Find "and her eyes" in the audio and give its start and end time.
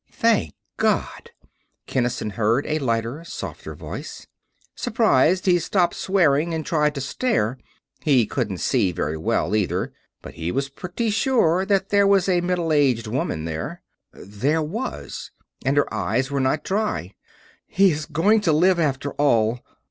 15.63-16.31